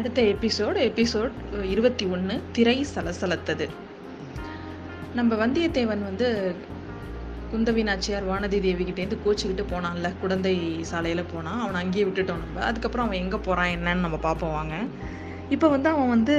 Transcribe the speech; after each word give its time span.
அடுத்த 0.00 0.22
episode 0.22 0.76
episode 0.88 1.64
இருபத்தி 1.70 2.04
ஒன்று 2.06 2.34
திரை 2.52 2.86
சலசலத்தது. 2.94 3.66
நம்ம 5.14 5.34
வந்தியத்தேவன் 5.40 6.02
வந்து 6.08 6.54
குந்தவி 7.52 7.82
நாச்சியார் 7.82 8.28
வானதி 8.28 8.58
தேவிகிட்டேருந்து 8.66 9.18
கோச்சிக்கிட்டு 9.24 9.64
போனான்ல 9.72 10.10
குழந்தை 10.20 10.84
சாலையில் 10.90 11.22
போனான் 11.32 11.60
அவனை 11.60 11.80
அங்கேயே 11.82 12.04
விட்டுட்டோம் 12.04 12.40
நம்ம. 12.44 12.60
அதுக்கப்புறம் 12.60 13.06
அவன் 13.06 13.18
எங்கே 13.18 13.36
போகிறான் 13.36 13.68
என்னன்னு 13.68 14.06
நம்ம 14.06 14.16
பார்ப்போம் 14.16 14.50
வாங்க. 14.50 14.74
இப்போ 15.48 15.68
வந்து 15.68 15.88
அவன் 15.88 16.08
வந்து 16.08 16.36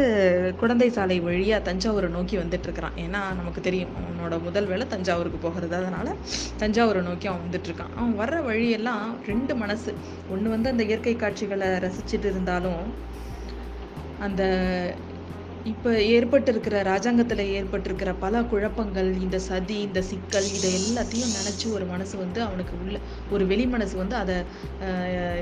குடந்தை 0.58 0.90
சாலை 0.90 1.20
வழியாக 1.20 1.74
தஞ்சாவூரை 1.74 2.10
நோக்கி 2.10 2.38
வந்துட்டு 2.38 2.68
இருக்கிறான். 2.70 2.98
ஏன்னா 2.98 3.22
நமக்கு 3.40 3.62
தெரியும் 3.62 3.94
அவனோட 4.02 4.42
முதல் 4.44 4.66
வேலை 4.66 4.88
தஞ்சாவூருக்கு 4.88 5.38
போகிறது 5.38 5.76
அதனால் 5.76 6.12
தஞ்சாவூரை 6.60 7.04
நோக்கி 7.10 7.28
அவன் 7.28 7.46
வந்துட்டுருக்கான் 7.46 7.94
அவன் 8.00 8.18
வர்ற 8.22 8.44
வழியெல்லாம் 8.50 9.06
ரெண்டு 9.28 9.56
மனசு. 9.56 9.94
ஒன்று 10.30 10.50
வந்து 10.50 10.70
அந்த 10.70 10.84
இயற்கை 10.84 11.16
காட்சிகளை 11.16 11.68
ரசிச்சுட்டு 11.88 12.30
இருந்தாலும் 12.34 13.10
அந்த 14.26 14.44
இப்போ 15.72 15.90
ஏற்பட்டிருக்கிற 16.14 16.76
ராஜாங்கத்தில் 16.90 17.42
ஏற்பட்டிருக்கிற 17.58 18.12
பல 18.24 18.42
குழப்பங்கள் 18.52 19.10
இந்த 19.26 19.38
சதி 19.48 19.76
இந்த 19.88 20.00
சிக்கல் 20.10 20.48
இதை 20.58 20.70
எல்லாத்தையும் 20.78 21.34
நினச்சி 21.38 21.66
ஒரு 21.76 21.86
மனசு 21.92 22.16
வந்து 22.22 22.40
அவனுக்கு 22.46 22.74
உள்ள 22.84 23.00
ஒரு 23.34 23.44
வெளி 23.52 23.66
மனசு 23.74 23.96
வந்து 24.02 24.16
அதை 24.22 24.36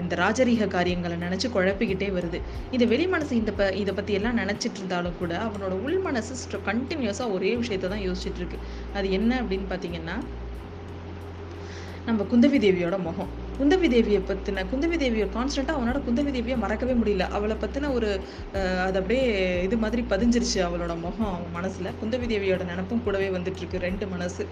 இந்த 0.02 0.14
ராஜரீக 0.24 0.68
காரியங்களை 0.76 1.18
நினச்சி 1.26 1.50
குழப்பிக்கிட்டே 1.56 2.10
வருது. 2.18 2.40
இந்த 2.76 2.88
வெளி 2.94 3.06
மனசு 3.16 3.34
இந்த 3.42 3.54
ப 3.60 3.70
இதை 3.84 3.94
பற்றி 4.00 4.18
எல்லாம் 4.20 4.40
நினச்சிட்டு 4.42 4.82
இருந்தாலும் 4.82 5.20
கூட 5.22 5.34
அவனோட 5.48 5.76
உள் 5.88 6.00
மனசு 6.08 6.60
கண்டினியூஸாக 6.70 7.36
ஒரே 7.38 7.54
விஷயத்தை 7.64 7.90
தான் 7.94 8.06
யோசிச்சுட்டு 8.08 8.42
இருக்கு. 8.44 8.60
அது 8.98 9.08
என்ன 9.20 9.32
அப்படின்னு 9.44 9.70
பார்த்தீங்கன்னா 9.74 10.18
நம்ம 12.10 12.26
குந்தவி 12.34 12.60
தேவியோட 12.66 12.98
முகம். 13.08 13.32
குந்தவி 13.60 13.88
தேவியை 13.94 14.20
பற்றின 14.28 14.64
குந்தவி 14.72 14.98
தேவியை 15.02 15.26
கான்ஸ்டண்ட்டாக 15.36 15.78
அவனோட 15.78 15.98
குந்தவி 16.08 16.32
தேவியை 16.36 16.58
மறக்கவே 16.62 16.94
முடியல. 17.00 17.24
அவளை 17.38 17.56
பற்றின 17.64 17.90
ஒரு 17.98 18.10
அது 18.86 18.98
அப்படியே 19.02 19.26
இது 19.68 19.78
மாதிரி 19.84 20.02
பதிஞ்சிருச்சு 20.14 20.60
அவளோட 20.68 20.94
முகம் 21.04 21.34
அவன் 21.34 21.52
மனசில். 21.58 21.90
குந்தவி 22.02 22.28
தேவியோட 22.34 22.66
நினப்பும் 22.72 23.04
கூடவே 23.08 23.28
வந்துட்டுருக்கு 23.38 23.84
ரெண்டு 23.88 24.08
மனசு. 24.14 24.46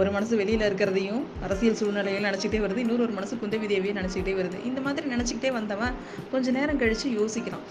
ஒரு 0.00 0.10
மனசு 0.16 0.34
வெளியில் 0.42 0.66
இருக்கிறதையும் 0.70 1.22
அரசியல் 1.48 1.78
சூழ்நிலையில் 1.82 2.28
நினச்சிக்கிட்டே 2.30 2.64
வருது 2.66 2.82
இன்னொரு 2.86 3.06
ஒரு 3.08 3.16
மனசு 3.18 3.36
குந்தவி 3.44 3.68
தேவியை 3.74 3.94
நினச்சிக்கிட்டே 4.00 4.36
வருது. 4.40 4.58
இந்த 4.70 4.80
மாதிரி 4.88 5.14
நினச்சிக்கிட்டே 5.14 5.52
வந்தவன் 5.60 5.96
கொஞ்ச 6.34 6.50
நேரம் 6.58 6.82
கழித்து 6.84 7.10
யோசிக்கிறான். 7.20 7.66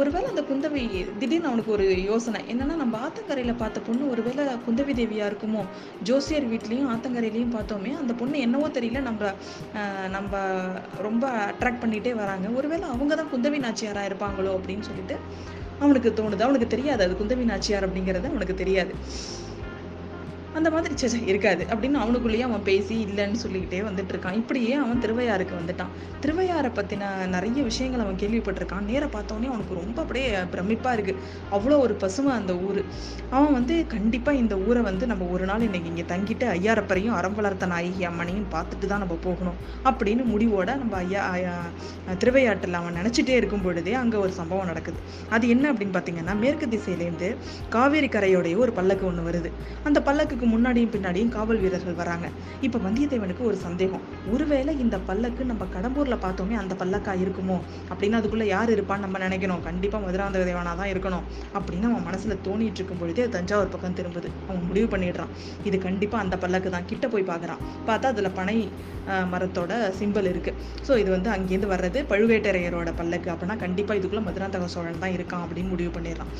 ஒருவேளை 0.00 0.26
அந்த 0.32 0.42
குந்தவி 0.48 0.82
திடீர்னு 1.20 1.48
அவனுக்கு 1.50 1.72
ஒரு 1.76 1.86
யோசனை. 2.02 2.40
என்னன்னா 2.52 2.76
நம்ம 2.82 2.94
ஆத்தங்கரையில் 3.06 3.60
பார்த்த 3.62 3.80
பொண்ணு 3.86 4.10
ஒருவேளை 4.12 4.44
குந்தவி 4.66 4.92
தேவியா 5.00 5.26
இருக்குமோ? 5.30 5.62
ஜோசியர் 6.08 6.46
வீட்லேயும் 6.52 6.90
ஆத்தங்கரையிலையும் 6.94 7.54
பார்த்தோமே 7.56 7.92
அந்த 8.02 8.14
பொண்ணு 8.20 8.44
என்னவோ 8.46 8.68
தெரியல 8.78 9.02
நம்ம 9.08 9.32
நம்ம 10.16 10.42
ரொம்ப 11.06 11.24
அட்ராக்ட் 11.50 11.82
பண்ணிகிட்டே 11.84 12.14
வராங்க. 12.22 12.48
ஒருவேளை 12.60 12.86
அவங்க 12.94 13.14
தான் 13.20 13.32
குந்தவி 13.34 13.60
நாச்சியாரா 13.66 14.04
இருப்பாங்களோ 14.10 14.54
அப்படின்னு 14.58 14.88
சொல்லிட்டு 14.90 15.16
அவனுக்கு 15.82 16.10
தோணுது. 16.20 16.46
அவனுக்கு 16.46 16.70
தெரியாது 16.76 17.04
அது 17.06 17.20
குந்தவி 17.20 17.44
நாச்சியார் 17.52 17.86
அப்படிங்கிறது 17.88 18.32
அவனுக்கு 18.32 18.56
தெரியாது. 18.62 18.94
அந்த 20.56 20.68
மாதிரி 20.74 20.94
சே 21.00 21.18
இருக்காது. 21.30 21.62
அப்படின்னு 21.72 21.98
அவனுக்குள்ளேயே 22.02 22.44
அவன் 22.46 22.64
பேசி 22.68 22.94
இல்லைன்னு 23.06 23.38
சொல்லிக்கிட்டே 23.42 23.80
வந்துட்டு 23.88 24.12
இருக்கான் 24.14 24.38
இப்படியே 24.40 24.72
அவன் 24.82 25.02
திருவையாறுக்கு 25.04 25.54
வந்துட்டான். 25.58 25.92
திருவையாரை 26.22 26.70
பற்றின 26.78 27.10
நிறைய 27.34 27.62
விஷயங்கள் 27.68 28.02
அவன் 28.04 28.18
கேள்விப்பட்டிருக்கான். 28.22 28.86
நேரா 28.90 29.08
பார்த்தோன்னே 29.16 29.48
அவனுக்கு 29.52 29.74
ரொம்ப 29.80 29.98
அப்படியே 30.04 30.28
பிரமிப்பாக 30.54 30.94
இருக்குது 30.96 31.20
அவ்வளோ 31.56 31.78
ஒரு 31.84 31.94
பசுமை 32.02 32.32
அந்த 32.38 32.54
ஊர். 32.68 32.80
அவன் 33.36 33.52
வந்து 33.58 33.86
கண்டிப்பாக 33.94 34.40
இந்த 34.42 34.56
ஊரை 34.68 34.82
வந்து 34.88 35.06
நம்ம 35.12 35.26
ஒரு 35.34 35.44
நாள் 35.50 35.66
இன்னைக்கு 35.68 35.90
இங்கே 35.92 36.06
தங்கிட்டு 36.14 36.46
ஐயாரப்பரையும் 36.56 37.16
அறம் 37.18 37.36
வளர்த்த 37.38 37.68
நாயகி 37.74 38.04
அம்மனையும் 38.10 38.48
பார்த்துட்டு 38.54 38.86
தான் 38.86 39.04
நம்ம 39.04 39.18
போகணும். 39.26 39.58
அப்படின்னு 39.90 40.24
முடிவோட 40.32 40.70
நம்ம 40.82 40.96
ஐயா 41.04 41.54
திருவையாற்றில் 42.22 42.80
அவன் 42.80 42.98
நினச்சிட்டே 43.00 43.36
இருக்கும் 43.40 43.64
பொழுதே 43.68 43.94
அங்கே 44.02 44.18
ஒரு 44.24 44.32
சம்பவம் 44.40 44.70
நடக்குது. 44.72 44.98
அது 45.36 45.48
என்ன 45.56 45.72
அப்படின்னு 45.72 45.96
பார்த்தீங்கன்னா 45.98 46.36
மேற்கு 46.42 46.68
திசையிலேருந்து 46.76 47.30
காவேரி 47.76 48.10
கரையோடைய 48.16 48.56
ஒரு 48.56 48.72
பல்லக்கு 48.80 49.06
ஒன்று 49.12 49.28
வருது. 49.30 49.52
அந்த 49.88 49.98
பல்லக்கு 50.08 50.36
முன்னாடியும் 50.46 50.92
பின்னாடியும் 50.94 51.28
காவல் 51.28 51.60
வீரர்கள் 51.60 51.94
வராங்க. 51.94 52.28
இப்போ 52.60 52.78
வந்தியத்தேவனுக்கு 52.78 53.40
ஒரு 53.40 53.56
சந்தேகம். 53.56 54.17
ஒருவேளை 54.32 54.72
இந்த 54.84 54.96
பல்லக்கு 55.08 55.42
நம்ம 55.50 55.66
கடம்பூர்ல 55.74 56.16
பார்த்தோமே 56.24 56.54
அந்த 56.62 56.74
பல்லக்கா 56.80 57.12
இருக்குமோ? 57.24 57.56
அப்படின்னு 57.90 58.18
அதுக்குள்ள 58.20 58.44
யார் 58.54 58.70
இருப்பான்னு 58.76 59.04
நம்ம 59.06 59.18
நினைக்கணும். 59.26 59.62
கண்டிப்பா 59.68 59.98
மதுராந்தக 60.06 60.44
தேவனா 60.50 60.72
தான் 60.82 60.90
இருக்கணும். 60.94 61.24
அப்படின்னு 61.58 61.88
அவன் 61.90 62.06
மனசுல 62.08 62.36
தோணிட்டு 62.46 62.80
இருக்கும் 62.80 63.00
பொழுதே 63.02 63.26
தஞ்சாவூர் 63.36 63.72
பக்கம் 63.74 63.96
திரும்புது. 64.00 64.30
அவன் 64.48 64.64
முடிவு 64.68 64.88
பண்ணிடுறான். 64.96 65.32
இது 65.70 65.78
கண்டிப்பா 65.88 66.18
அந்த 66.24 66.38
பல்லக்கு 66.44 66.70
தான். 66.76 66.88
கிட்ட 66.92 67.08
போய் 67.14 67.30
பார்க்குறான். 67.32 67.62
பார்த்தா 67.90 68.12
அதுல 68.14 68.30
பனை 68.40 68.58
மரத்தோட 69.32 69.72
சிம்பல் 69.98 70.28
இருக்கு. 70.30 70.52
ஸோ 70.86 70.92
இது 71.02 71.10
வந்து 71.14 71.30
அங்கேருந்து 71.34 71.70
வர்றது 71.74 71.98
பழுவேட்டரையரோட 72.10 72.90
பல்லக்கு. 72.98 73.28
அப்படின்னா 73.34 73.56
கண்டிப்பா 73.62 73.92
இதுக்குள்ள 73.98 74.22
மதுராந்தக 74.26 74.66
சோழன் 74.74 75.02
தான் 75.04 75.14
இருக்கான் 75.18 75.44
அப்படின்னு 75.44 75.70
முடிவு 75.74 75.92
பண்ணிடுறான். 75.94 76.32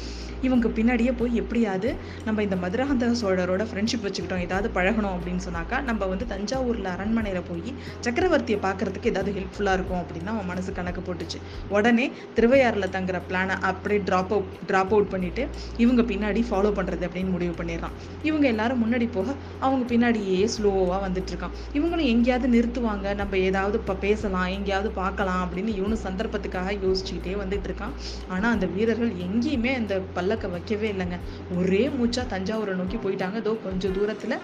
இவங்க 0.46 0.66
பின்னாடியே 0.78 1.12
போய் 1.20 1.32
எப்படியாவது 1.42 1.88
நம்ம 2.26 2.42
இந்த 2.46 2.56
மதுராந்தக 2.64 3.14
சோழரோட 3.22 3.62
ஃப்ரெண்ட்ஷிப் 3.70 4.04
வச்சுக்கிட்டோம். 4.06 4.44
ஏதாவது 4.46 4.70
பழகணும் 4.76 5.14
அப்படின்னு 5.16 5.44
சொன்னாக்கா 5.46 5.78
நம்ம 5.88 6.06
வந்து 6.12 6.26
தஞ்சாவூர்ல 6.34 6.90
அரண்மனையில 6.96 7.42
போய் 7.50 7.70
சக்கரவர்த்தியை 8.06 8.58
பார்க்கறதுக்கு 8.66 9.10
ஏதாவது 9.12 9.32
ஹெல்ப்ஃபுல்லா 9.38 9.74
இருக்கும் 9.78 10.00
அப்படின்னு 10.02 10.32
அவன் 10.34 10.48
மனசு 10.52 10.72
கணக்கு 10.78 11.02
போட்டுச்சு. 11.08 11.40
உடனே 11.76 12.06
திருவையாறுல 12.38 12.88
தங்குற 12.96 13.20
பிளானை 13.30 13.56
அப்படியே 13.70 14.00
ட்ராப் 14.08 14.32
அவுட் 14.36 14.52
ட்ராப் 14.70 14.92
அவுட் 14.94 15.10
பண்ணிட்டு 15.14 15.44
இவங்க 15.84 16.02
பின்னாடி 16.12 16.42
ஃபாலோ 16.50 16.72
பண்றது 16.78 17.06
அப்படின்னு 17.08 17.34
முடிவு 17.36 17.54
பண்ணிடுறான். 17.60 17.94
இவங்க 18.28 18.46
எல்லாரும் 18.52 18.82
முன்னாடி 18.84 19.08
போக 19.16 19.28
அவங்க 19.66 19.84
பின்னாடியே 19.92 20.38
ஸ்லோவா 20.54 20.98
வந்துட்டு 21.06 21.32
இருக்கான் 21.32 21.54
இவங்களும் 21.78 22.08
எங்கேயாவது 22.12 22.48
நிறுத்துவாங்க. 22.56 23.06
நம்ம 23.20 23.38
ஏதாவது 23.48 23.76
இப்போ 23.82 23.94
பேசலாம் 24.06 24.48
எங்கேயாவது 24.56 24.90
பார்க்கலாம் 25.00 25.42
அப்படின்னு 25.44 25.72
இவனும் 25.80 26.02
சந்தர்ப்பத்துக்காக 26.06 26.76
யோசிச்சுக்கிட்டே 26.84 27.34
வந்துட்டு 27.42 27.68
இருக்கான் 27.70 27.94
ஆனா 28.34 28.46
அந்த 28.56 28.66
வீரர்கள் 28.76 29.12
எங்கேயுமே 29.26 29.72
அந்த 29.80 29.94
பல்லக்க 30.16 30.50
வைக்கவே 30.54 30.88
இல்லைங்க. 30.94 31.18
ஒரே 31.58 31.82
மூச்சா 31.98 32.24
தஞ்சாவூரை 32.34 32.74
நோக்கி 32.80 32.98
போயிட்டாங்க. 33.04 33.36
ஏதோ 33.44 33.52
கொஞ்சம் 33.66 33.94
தூரத்துல 33.98 34.34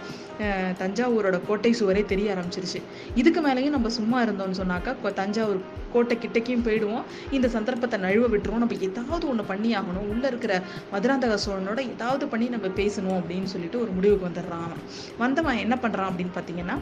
தஞ்சாவூரோட 0.81 1.37
கோட்டை 1.49 1.71
சுவரே 1.81 2.03
தெரிய 2.13 2.29
ஆரம்பிச்சிருச்சு. 2.35 2.81
இதுக்கு 3.25 3.43
மேலேயும் 3.45 3.75
நம்ம 3.75 3.89
சும்மா 3.99 4.19
இருந்தோம்னு 4.23 4.59
சொன்னாக்கா 4.63 5.13
தஞ்சாவூர் 5.19 5.61
கோட்டை 5.93 6.15
கிட்டக்கையும் 6.23 6.65
போயிடுவோம். 6.67 7.05
இந்த 7.37 7.47
சந்தர்ப்பத்தை 7.55 7.99
நழுவ 8.01 8.27
விட்டுருவோம். 8.33 8.63
நம்ம 8.63 8.77
ஏதாவது 8.89 9.25
ஒன்று 9.33 9.45
பண்ணி 9.51 9.71
ஆகணும். 9.79 10.09
உள்ளே 10.13 10.27
இருக்கிற 10.33 10.55
மதுராந்தக 10.93 11.39
சோழனோட 11.45 11.81
ஏதாவது 11.95 12.25
பண்ணி 12.33 12.47
நம்ம 12.55 12.69
பேசணும் 12.81 13.17
அப்படின்னு 13.19 13.49
சொல்லிட்டு 13.53 13.81
ஒரு 13.85 13.91
முடிவுக்கு 13.99 14.29
வந்துடுறான் 14.29 14.65
அவன். 14.67 14.83
வந்தவன் 15.23 15.63
என்ன 15.65 15.79
பண்ணுறான் 15.85 16.11
அப்படின்னு 16.11 16.37
பார்த்தீங்கன்னா 16.39 16.77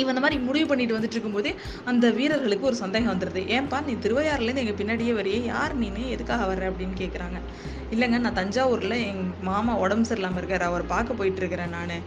இவன் 0.00 0.12
இந்த 0.12 0.22
மாதிரி 0.24 0.38
முடிவு 0.48 0.66
பண்ணிட்டு 0.70 0.96
வந்துட்டு 0.96 1.16
இருக்கும்போதே 1.16 1.52
அந்த 1.90 2.06
வீரர்களுக்கு 2.18 2.68
ஒரு 2.70 2.76
சந்தேகம் 2.82 3.12
வந்துடுது. 3.12 3.42
ஏன்பா 3.56 3.78
நீ 3.86 3.92
திருவையாறுலேருந்து 4.04 4.62
எங்கள் 4.64 4.80
பின்னாடியே 4.80 5.14
வரையே? 5.20 5.40
யார் 5.52 5.74
நீனு 5.82 6.02
எதுக்காக 6.16 6.48
வர்ற 6.50 6.64
அப்படின்னு 6.72 6.96
கேட்குறாங்க 7.02 7.38
இல்லைங்க 7.94 8.18
நான் 8.24 8.38
தஞ்சாவூரில் 8.42 9.00
எங்கள் 9.08 9.32
மாமா 9.50 9.74
உடம்பு 9.84 10.08
சரியில்லாமல் 10.10 10.42
இருக்கார். 10.42 10.68
அவர் 10.70 10.92
பார்க்க 10.94 11.20
போயிட்டு 11.20 11.42
இருக்கிறேன் 11.42 11.74
நான். 11.78 11.98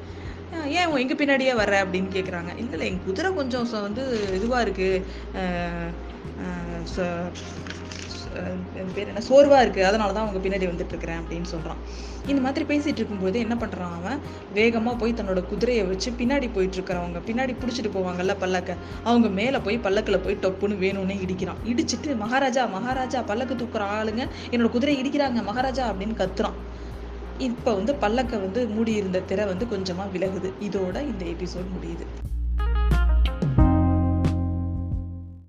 ஏன் 0.51 0.97
எங்கள் 0.97 1.17
பின்னாடியே 1.17 1.53
வர்ற 1.53 1.75
அப்படின்னு 1.83 2.09
கேட்குறாங்க 2.11 2.49
இல்லை 2.57 2.71
இல்லை 2.71 2.87
எங்கள் 2.87 3.05
குதிரை 3.05 3.33
கொஞ்சம் 3.33 3.67
ச- 3.67 3.81
வந்து 3.81 4.03
இதுவாக 4.33 4.65
இருக்குது 4.65 5.03
பேர் 8.95 9.07
என்ன? 9.07 9.21
சோர்வாக 9.21 9.65
இருக்குது 9.65 9.81
அதனால 9.81 10.13
தான் 10.13 10.27
அவங்க 10.27 10.49
பின்னாடி 10.49 10.61
வந்துட்டு 10.61 10.87
இருக்கிறேன் 10.87 11.19
அப்படின்னு 11.21 11.43
சொல்கிறான் 11.43 11.79
இந்த 12.27 12.41
மாதிரி 12.41 12.65
பேசிகிட்டு 12.65 12.99
இருக்கும்போது 12.99 13.39
என்ன 13.39 13.55
பண்ணுறான் 13.55 13.95
அவன்? 13.95 14.19
வேகமாக 14.53 14.97
போய் 14.97 15.13
தன்னோட 15.13 15.45
குதிரையை 15.45 15.83
வச்சு 15.83 16.11
பின்னாடி 16.11 16.49
போயிட்டுருக்கிறவங்க 16.55 17.19
பின்னாடி 17.25 17.55
பிடிச்சிட்டு 17.55 17.91
போவாங்கல்ல 17.93 18.35
பல்லக்க. 18.39 18.75
அவங்க 19.03 19.27
மேலே 19.29 19.57
போய் 19.57 19.77
பல்லக்கில் 19.77 20.19
போய் 20.19 20.37
டொப்புன்னு 20.41 20.77
வேணும்னே 20.77 21.17
இடிக்கிறான். 21.19 21.61
இடிச்சிட்டு 21.65 22.17
மகாராஜா 22.17 22.65
மகாராஜா 22.65 23.21
பல்லக்கு 23.21 23.55
தூக்குற 23.55 23.81
ஆளுங்க 23.97 24.23
என்னோட 24.51 24.69
குதிரை 24.69 25.01
இடிக்கிறாங்க 25.01 25.43
மகாராஜா 25.43 25.93
அப்படின்னு 25.93 26.15
கத்துறான். 26.15 26.57
இப்போ 27.39 27.73
வந்து 27.73 27.93
பல்லக்க 27.93 28.39
வந்து 28.39 28.67
மூடியிருந்த 28.67 29.19
திரை 29.21 29.45
வந்து 29.45 29.67
கொஞ்சமாக 29.67 30.17
விலகுது. 30.17 30.51
இதோட 30.59 30.95
இந்த 31.11 31.25
எபிசோட் 31.25 31.69
முடியுது. 31.75 32.05